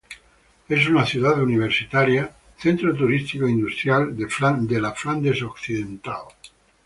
[0.67, 6.23] Es una ciudad universitaria, centro turístico e industrial de Flandes Occidental.